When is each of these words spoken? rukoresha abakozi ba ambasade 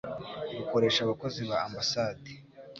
rukoresha 0.57 0.99
abakozi 1.03 1.41
ba 1.49 1.57
ambasade 1.67 2.31